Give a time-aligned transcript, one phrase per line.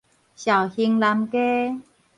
[0.35, 1.79] 紹興南街